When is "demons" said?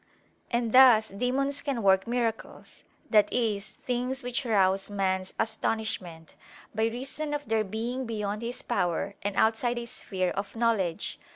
1.09-1.61